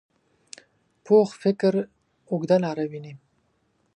[1.05, 1.73] پوخ فکر
[2.29, 3.13] اوږده لاره ویني